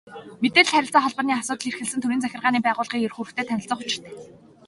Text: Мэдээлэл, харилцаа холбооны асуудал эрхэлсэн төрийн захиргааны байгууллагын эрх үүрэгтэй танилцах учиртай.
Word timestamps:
Мэдээлэл, 0.41 0.73
харилцаа 0.75 1.03
холбооны 1.03 1.33
асуудал 1.35 1.67
эрхэлсэн 1.69 2.01
төрийн 2.01 2.23
захиргааны 2.23 2.59
байгууллагын 2.63 3.05
эрх 3.05 3.17
үүрэгтэй 3.19 3.45
танилцах 3.47 3.79
учиртай. 3.83 4.13